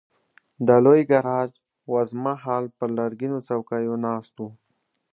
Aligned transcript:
د 0.67 0.69
لوی 0.85 1.01
ګاراج 1.09 1.51
وزمه 1.93 2.33
هال 2.43 2.65
پر 2.77 2.89
لرګینو 2.97 3.37
څوکیو 3.47 3.95
ناست 4.05 4.33
وو. 4.39 4.47